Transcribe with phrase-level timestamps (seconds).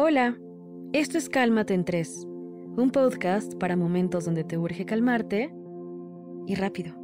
[0.00, 0.38] Hola,
[0.92, 2.24] esto es Cálmate en 3,
[2.76, 5.52] un podcast para momentos donde te urge calmarte
[6.46, 6.94] y rápido.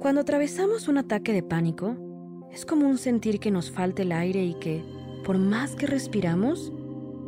[0.00, 1.98] Cuando atravesamos un ataque de pánico,
[2.50, 4.82] es común sentir que nos falta el aire y que,
[5.26, 6.72] por más que respiramos,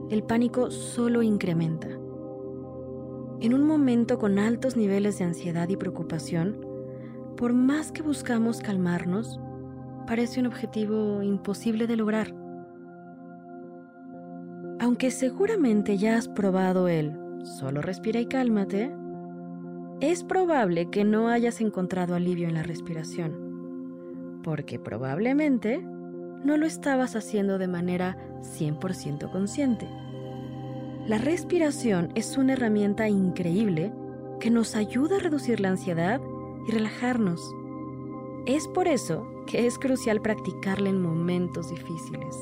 [0.08, 1.88] el pánico solo incrementa.
[1.88, 6.66] En un momento con altos niveles de ansiedad y preocupación,
[7.36, 9.38] por más que buscamos calmarnos,
[10.06, 12.45] parece un objetivo imposible de lograr.
[14.86, 18.94] Aunque seguramente ya has probado el solo respira y cálmate,
[20.00, 27.16] es probable que no hayas encontrado alivio en la respiración, porque probablemente no lo estabas
[27.16, 29.88] haciendo de manera 100% consciente.
[31.08, 33.92] La respiración es una herramienta increíble
[34.38, 36.20] que nos ayuda a reducir la ansiedad
[36.68, 37.40] y relajarnos.
[38.46, 42.36] Es por eso que es crucial practicarla en momentos difíciles.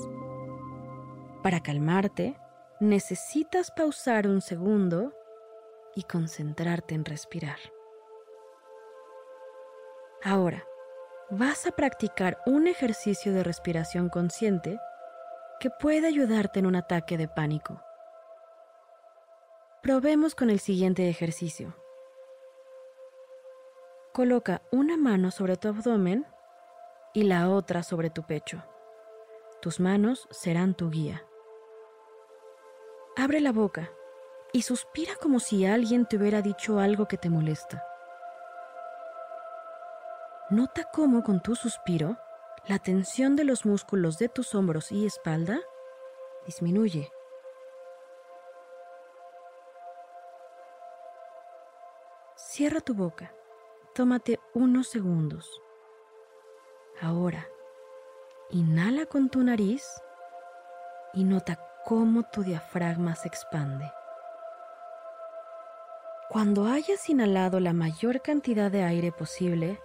[1.44, 2.40] Para calmarte,
[2.80, 5.12] necesitas pausar un segundo
[5.94, 7.58] y concentrarte en respirar.
[10.22, 10.64] Ahora,
[11.28, 14.78] vas a practicar un ejercicio de respiración consciente
[15.60, 17.78] que puede ayudarte en un ataque de pánico.
[19.82, 21.76] Probemos con el siguiente ejercicio.
[24.14, 26.26] Coloca una mano sobre tu abdomen
[27.12, 28.64] y la otra sobre tu pecho.
[29.60, 31.22] Tus manos serán tu guía.
[33.24, 33.90] Abre la boca
[34.52, 37.82] y suspira como si alguien te hubiera dicho algo que te molesta.
[40.50, 42.18] Nota cómo con tu suspiro
[42.66, 45.58] la tensión de los músculos de tus hombros y espalda
[46.44, 47.10] disminuye.
[52.36, 53.34] Cierra tu boca.
[53.94, 55.62] Tómate unos segundos.
[57.00, 57.48] Ahora,
[58.50, 59.82] inhala con tu nariz
[61.14, 63.92] y nota cómo tu diafragma se expande.
[66.30, 69.78] Cuando hayas inhalado la mayor cantidad de aire posible,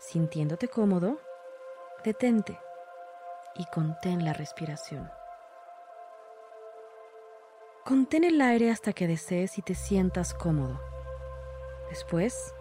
[0.00, 1.20] sintiéndote cómodo,
[2.02, 2.58] detente
[3.54, 5.10] y contén la respiración.
[7.84, 10.80] Contén el aire hasta que desees y te sientas cómodo.
[11.90, 12.54] Después,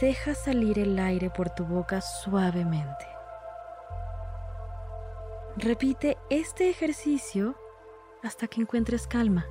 [0.00, 3.06] deja salir el aire por tu boca suavemente.
[5.56, 7.56] Repite este ejercicio
[8.22, 9.46] hasta que encuentres calma.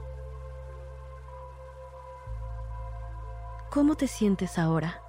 [3.70, 5.02] ¿Cómo te sientes ahora?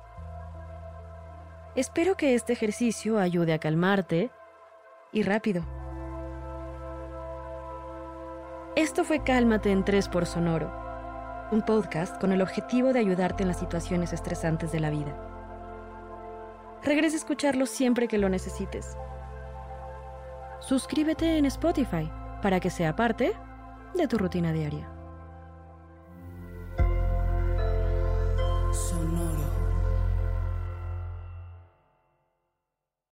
[1.76, 4.30] Espero que este ejercicio ayude a calmarte
[5.12, 5.62] y rápido.
[8.74, 10.70] Esto fue Cálmate en 3 por Sonoro,
[11.52, 15.16] un podcast con el objetivo de ayudarte en las situaciones estresantes de la vida.
[16.82, 18.96] Regresa a escucharlo siempre que lo necesites.
[20.60, 22.10] Suscríbete en Spotify
[22.42, 23.34] para que sea parte
[23.94, 24.95] de tu rutina diaria.